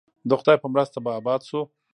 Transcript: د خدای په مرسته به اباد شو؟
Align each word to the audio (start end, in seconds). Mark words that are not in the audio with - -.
د 0.29 0.31
خدای 0.39 0.57
په 0.63 0.67
مرسته 0.73 0.97
به 1.05 1.11
اباد 1.19 1.41
شو؟ 1.49 1.61